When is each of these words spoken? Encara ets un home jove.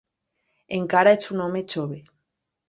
Encara 0.77 1.13
ets 1.19 1.29
un 1.35 1.45
home 1.45 1.63
jove. 1.75 2.01